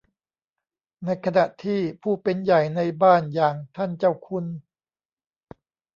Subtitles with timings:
[1.05, 4.45] ในขณะที่ผู้เป็นใหญ่ในบ้านอย่างท่านเจ้าคุณ